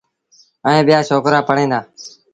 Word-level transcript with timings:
ائيٚݩ 0.67 0.85
ٻيٚآ 0.87 0.99
ڇوڪرآ 1.07 1.39
پڙوهيݩ 1.47 1.71
دآ۔ 1.71 1.79